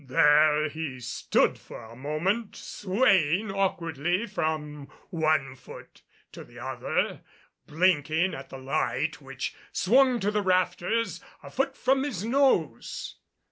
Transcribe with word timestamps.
There 0.03 0.67
he 0.67 0.99
stood 0.99 1.59
for 1.59 1.83
a 1.83 1.95
moment 1.95 2.55
swaying 2.55 3.51
awkwardly 3.51 4.25
from 4.25 4.87
one 5.11 5.55
foot 5.55 6.01
to 6.31 6.43
the 6.43 6.57
other, 6.57 7.21
blinking 7.67 8.33
at 8.33 8.49
the 8.49 8.57
light 8.57 9.21
which 9.21 9.53
swung 9.71 10.19
to 10.21 10.31
the 10.31 10.41
rafters 10.41 11.21
a 11.43 11.51
foot 11.51 11.77
from 11.77 12.01
his 12.03 12.25
nose. 12.25 13.17